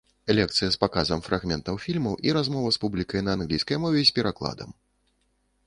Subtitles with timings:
[0.35, 4.69] Лекцыя з паказам фрагментаў фільмаў і размова з публікай на англійскай мове з перакладам.